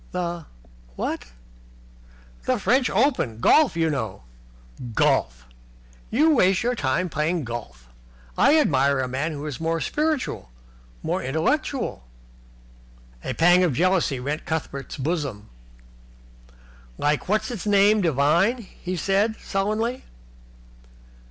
[0.13, 0.47] "The
[0.95, 1.25] what?"
[2.45, 3.41] "The French Open Championship.
[3.41, 4.23] Golf, you know."
[4.95, 5.45] "Golf!
[6.09, 7.87] You waste all your time playing golf.
[8.35, 10.49] I admire a man who is more spiritual,
[11.03, 12.03] more intellectual."
[13.23, 15.49] A pang of jealousy rent Cuthbert's bosom.
[16.97, 20.03] "Like What's his name Devine?" he said, sullenly.